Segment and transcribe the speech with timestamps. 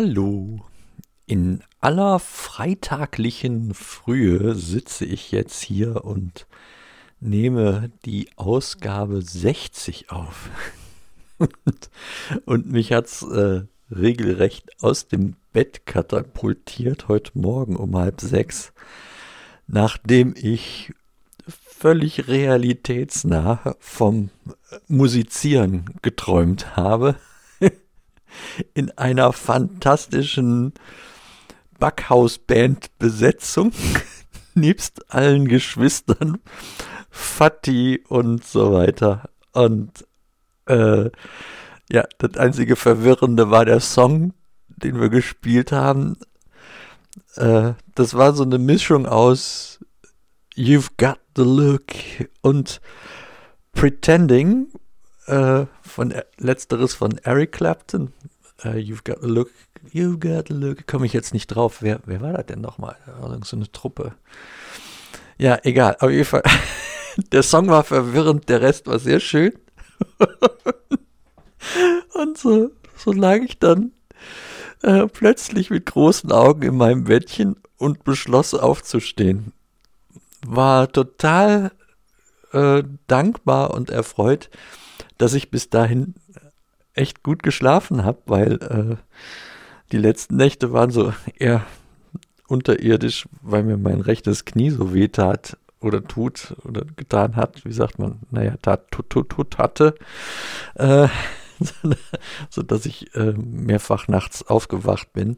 [0.00, 0.60] Hallo.
[1.26, 6.46] In aller freitaglichen Frühe sitze ich jetzt hier und
[7.18, 10.50] nehme die Ausgabe 60 auf.
[11.38, 11.90] und,
[12.44, 18.72] und mich hat's äh, regelrecht aus dem Bett katapultiert heute Morgen um halb sechs,
[19.66, 20.92] nachdem ich
[21.48, 24.30] völlig realitätsnah vom
[24.86, 27.16] Musizieren geträumt habe
[28.74, 30.72] in einer fantastischen
[31.78, 33.72] Backhausband-Besetzung,
[34.54, 36.38] nebst allen Geschwistern,
[37.10, 39.30] Fatih und so weiter.
[39.52, 40.06] Und
[40.66, 41.10] äh,
[41.90, 44.34] ja, das einzige Verwirrende war der Song,
[44.68, 46.16] den wir gespielt haben.
[47.36, 49.80] Äh, das war so eine Mischung aus
[50.54, 51.92] You've Got the Look
[52.42, 52.80] und
[53.72, 54.68] Pretending,
[55.26, 58.12] äh, von letzteres von Eric Clapton.
[58.64, 59.50] Uh, you've got a look,
[59.92, 60.86] you've got a look.
[60.86, 61.80] Komme ich jetzt nicht drauf.
[61.80, 62.96] Wer, wer war das denn nochmal?
[63.44, 64.14] So eine Truppe.
[65.38, 65.96] Ja, egal.
[66.00, 66.42] Auf jeden Fall.
[67.32, 69.52] Der Song war verwirrend, der Rest war sehr schön.
[72.14, 73.90] Und so, so lag ich dann
[74.82, 79.52] äh, plötzlich mit großen Augen in meinem Bettchen und beschloss aufzustehen.
[80.46, 81.72] War total
[82.52, 84.50] äh, dankbar und erfreut,
[85.18, 86.14] dass ich bis dahin
[86.98, 88.96] echt gut geschlafen habe, weil äh,
[89.92, 91.64] die letzten Nächte waren so eher
[92.48, 97.72] unterirdisch, weil mir mein rechtes Knie so weh tat oder tut oder getan hat, wie
[97.72, 99.94] sagt man, naja, tat, tut, tut, tut hatte,
[100.74, 101.08] äh,
[102.50, 105.36] so dass ich äh, mehrfach nachts aufgewacht bin.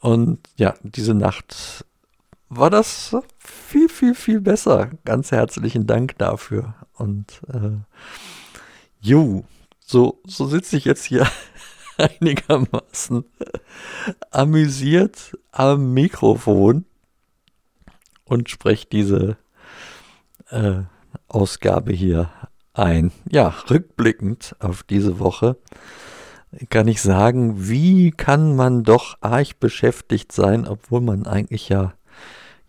[0.00, 1.84] Und ja, diese Nacht
[2.48, 4.90] war das viel, viel, viel besser.
[5.04, 6.74] Ganz herzlichen Dank dafür.
[6.94, 7.78] Und äh,
[9.00, 9.44] Jo,
[9.92, 11.26] so, so sitze ich jetzt hier
[11.98, 13.24] einigermaßen
[14.30, 16.86] amüsiert am Mikrofon
[18.24, 19.36] und spreche diese
[20.48, 20.80] äh,
[21.28, 22.30] Ausgabe hier
[22.72, 23.12] ein.
[23.30, 25.58] Ja, rückblickend auf diese Woche
[26.70, 31.92] kann ich sagen, wie kann man doch arg beschäftigt sein, obwohl man eigentlich ja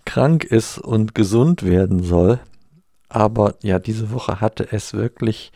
[0.06, 2.42] krank ist und gesund werden soll.
[3.08, 5.54] Aber ja, diese Woche hatte es wirklich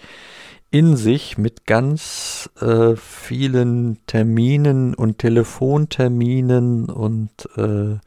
[0.70, 7.98] in sich mit ganz äh, vielen Terminen und Telefonterminen und äh,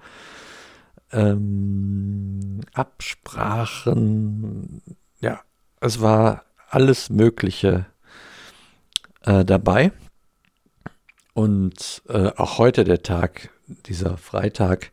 [1.13, 4.83] ähm, Absprachen.
[5.21, 5.41] Ja,
[5.81, 7.87] es war alles Mögliche
[9.23, 9.93] äh, dabei.
[11.33, 13.51] Und äh, auch heute der Tag,
[13.87, 14.91] dieser Freitag,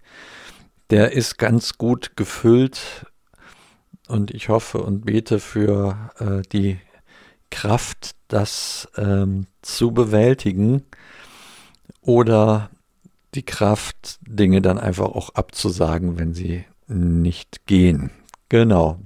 [0.90, 3.06] der ist ganz gut gefüllt.
[4.08, 6.80] Und ich hoffe und bete für äh, die
[7.50, 10.84] Kraft, das ähm, zu bewältigen
[12.02, 12.70] oder
[13.36, 18.12] die Kraft, Dinge dann einfach auch abzusagen, wenn sie nicht gehen.
[18.50, 19.00] Genau.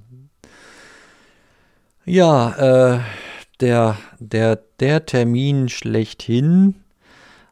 [2.05, 2.99] Ja, äh,
[3.59, 6.75] der, der, der Termin schlechthin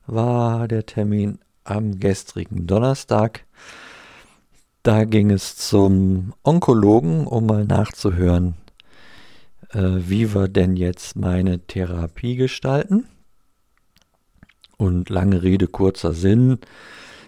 [0.06, 3.45] war der Termin am gestrigen Donnerstag.
[4.81, 8.56] Da ging es zum Onkologen, um mal nachzuhören,
[9.69, 13.07] äh, wie wir denn jetzt meine Therapie gestalten.
[14.78, 16.59] Und lange Rede, kurzer Sinn.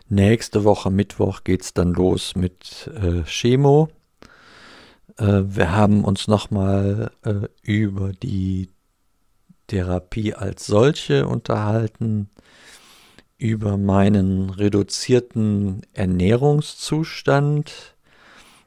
[0.08, 3.90] Nächste Woche Mittwoch geht es dann los mit äh, Chemo.
[5.18, 8.70] Äh, wir haben uns nochmal äh, über die
[9.68, 12.30] Therapie als solche unterhalten,
[13.38, 17.96] über meinen reduzierten Ernährungszustand,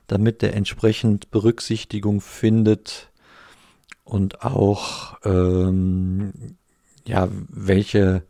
[0.07, 3.11] damit der entsprechend Berücksichtigung findet
[4.05, 6.57] und auch ähm,
[7.07, 8.23] ja, welche,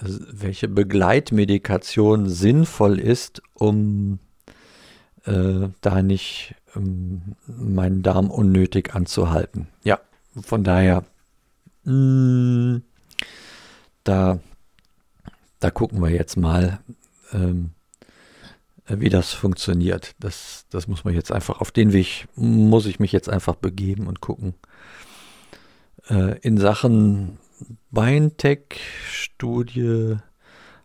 [0.00, 4.18] welche Begleitmedikation sinnvoll ist, um
[5.24, 9.68] äh, da nicht ähm, meinen Darm unnötig anzuhalten.
[9.84, 10.00] Ja,
[10.40, 11.04] von daher,
[11.84, 12.82] mh, mm,
[14.04, 14.40] da,
[15.60, 16.80] da gucken wir jetzt mal,
[17.32, 17.70] ähm,
[18.86, 20.14] wie das funktioniert.
[20.18, 24.06] Das, das muss man jetzt einfach, auf den Weg muss ich mich jetzt einfach begeben
[24.06, 24.54] und gucken,
[26.08, 27.38] äh, in Sachen
[27.90, 30.16] BioNTech-Studie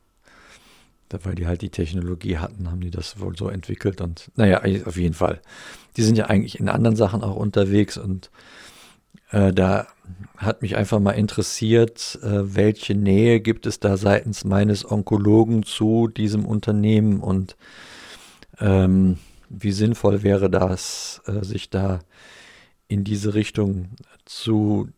[1.24, 4.98] weil die halt die Technologie hatten, haben die das wohl so entwickelt und naja, auf
[4.98, 5.42] jeden Fall.
[5.98, 8.32] Die sind ja eigentlich in anderen Sachen auch unterwegs und
[9.32, 9.88] äh, da
[10.38, 16.08] hat mich einfach mal interessiert, äh, welche Nähe gibt es da seitens meines Onkologen zu
[16.08, 17.56] diesem Unternehmen und
[18.60, 19.18] ähm,
[19.50, 22.00] wie sinnvoll wäre das, äh, sich da
[22.88, 23.90] in diese Richtung
[24.26, 24.90] zu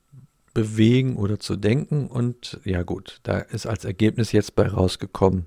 [0.53, 2.07] bewegen oder zu denken.
[2.07, 5.45] Und ja gut, da ist als Ergebnis jetzt bei rausgekommen,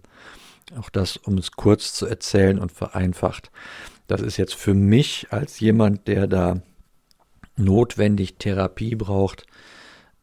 [0.78, 3.50] auch das, um es kurz zu erzählen und vereinfacht.
[4.06, 6.62] Das ist jetzt für mich als jemand, der da
[7.56, 9.46] notwendig Therapie braucht,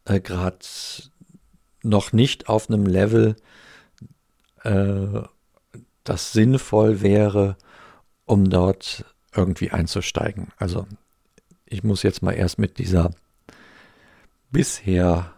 [0.04, 0.58] äh, gerade
[1.82, 3.36] noch nicht auf einem Level,
[4.64, 5.22] äh,
[6.04, 7.56] das sinnvoll wäre,
[8.28, 9.04] um dort
[9.34, 10.48] irgendwie einzusteigen.
[10.56, 10.86] Also
[11.66, 13.10] ich muss jetzt mal erst mit dieser
[14.50, 15.32] bisher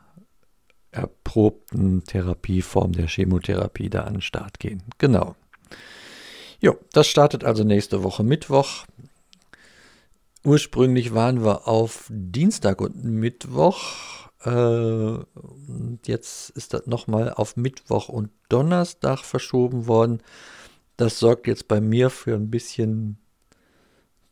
[0.90, 4.82] erprobten Therapieform der Chemotherapie da an den Start gehen.
[4.98, 5.37] Genau.
[6.60, 8.84] Jo, das startet also nächste Woche Mittwoch.
[10.44, 14.28] Ursprünglich waren wir auf Dienstag und Mittwoch.
[14.44, 15.19] Äh,
[16.06, 20.22] jetzt ist das nochmal auf Mittwoch und Donnerstag verschoben worden.
[21.00, 23.17] Das sorgt jetzt bei mir für ein bisschen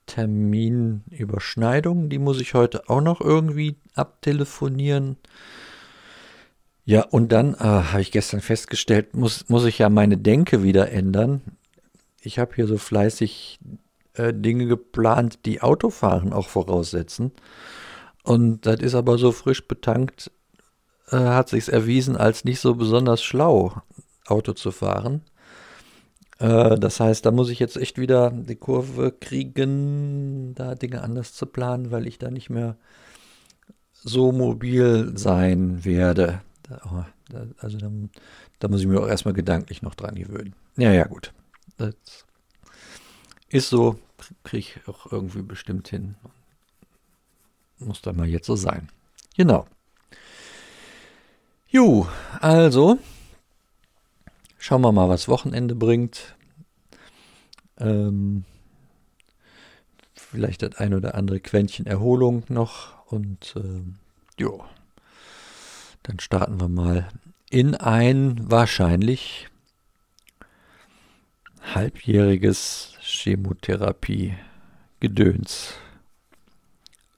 [0.05, 2.11] Terminüberschneidung.
[2.11, 5.17] Die muss ich heute auch noch irgendwie abtelefonieren.
[6.85, 10.93] Ja, und dann äh, habe ich gestern festgestellt, muss, muss ich ja meine Denke wieder
[10.93, 11.41] ändern.
[12.21, 13.61] Ich habe hier so fleißig
[14.13, 17.33] äh, Dinge geplant, die Autofahren auch voraussetzen.
[18.25, 20.31] Und das ist aber so frisch betankt,
[21.11, 23.73] äh, hat sich erwiesen als nicht so besonders schlau,
[24.27, 25.23] Auto zu fahren.
[26.39, 31.33] Äh, das heißt, da muss ich jetzt echt wieder die Kurve kriegen, da Dinge anders
[31.33, 32.77] zu planen, weil ich da nicht mehr
[33.93, 36.41] so mobil sein werde.
[36.63, 37.91] Da, oh, da, also da,
[38.61, 40.55] da, muss ich mir auch erstmal gedanklich noch dran gewöhnen.
[40.77, 41.33] Ja, ja, gut.
[41.77, 41.95] Das
[43.49, 43.99] ist so,
[44.45, 46.15] kriege ich auch irgendwie bestimmt hin.
[47.79, 48.89] Muss dann mal jetzt so sein.
[49.37, 49.67] Genau.
[51.69, 52.09] Jo,
[52.41, 52.99] also
[54.59, 56.37] schauen wir mal, was Wochenende bringt.
[57.79, 58.45] Ähm,
[60.15, 63.95] vielleicht das ein oder andere Quäntchen Erholung noch und ähm,
[64.39, 64.63] jo,
[66.03, 67.09] dann starten wir mal
[67.51, 69.49] in ein wahrscheinlich
[71.75, 75.73] halbjähriges Chemotherapie-Gedöns.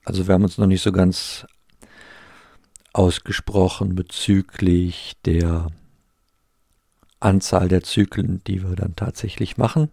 [0.05, 1.47] Also wir haben uns noch nicht so ganz
[2.93, 5.69] ausgesprochen bezüglich der
[7.21, 9.91] Anzahl der Zyklen, die wir dann tatsächlich machen.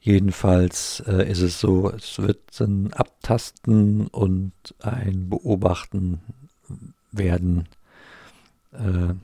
[0.00, 6.20] Jedenfalls äh, ist es so, es wird ein Abtasten und ein Beobachten
[7.10, 7.68] werden.
[8.72, 9.14] Äh,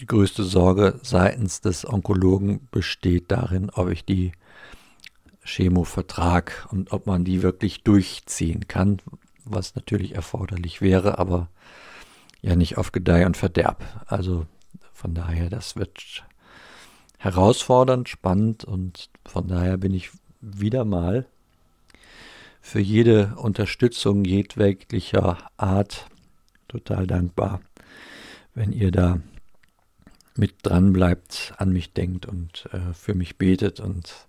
[0.00, 4.32] die größte Sorge seitens des Onkologen besteht darin, ob ich die
[5.44, 8.98] Chemo vertrag und ob man die wirklich durchziehen kann,
[9.44, 11.48] was natürlich erforderlich wäre, aber
[12.42, 13.84] ja nicht auf Gedeih und Verderb.
[14.06, 14.46] Also
[14.96, 16.24] von daher, das wird
[17.18, 20.10] herausfordernd, spannend und von daher bin ich
[20.40, 21.26] wieder mal
[22.62, 26.06] für jede Unterstützung jedweglicher Art
[26.66, 27.60] total dankbar,
[28.54, 29.20] wenn ihr da
[30.34, 34.26] mit dran bleibt, an mich denkt und äh, für mich betet und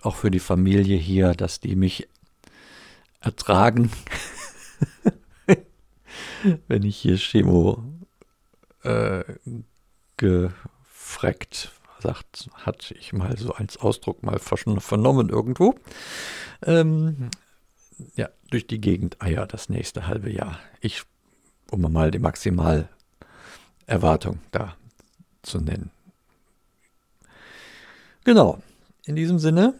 [0.00, 2.08] auch für die Familie hier, dass die mich
[3.20, 3.90] ertragen,
[6.66, 7.84] wenn ich hier Chemo
[8.86, 9.24] äh,
[10.16, 15.74] gefreckt sagt, hatte ich mal so als Ausdruck mal vernommen irgendwo.
[16.62, 17.30] Ähm,
[18.14, 20.58] ja, durch die Gegend Eier das nächste halbe Jahr.
[20.80, 21.02] Ich,
[21.70, 24.76] um mal die Maximalerwartung da
[25.42, 25.90] zu nennen.
[28.24, 28.62] Genau,
[29.04, 29.74] in diesem Sinne,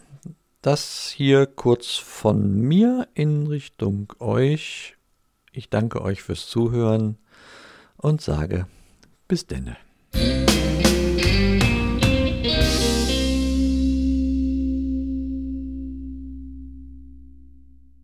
[0.63, 4.97] das hier kurz von mir in Richtung euch.
[5.53, 7.19] Ich danke euch fürs Zuhören
[7.97, 8.67] und sage
[9.29, 9.77] bis denne.